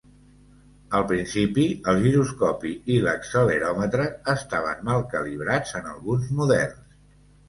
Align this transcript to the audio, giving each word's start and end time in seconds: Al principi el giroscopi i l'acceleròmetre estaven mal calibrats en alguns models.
Al 0.99 1.03
principi 1.09 1.65
el 1.91 1.99
giroscopi 2.05 2.71
i 2.93 2.97
l'acceleròmetre 3.07 4.07
estaven 4.35 4.81
mal 4.89 5.05
calibrats 5.13 5.75
en 5.81 5.91
alguns 5.93 6.33
models. 6.41 6.81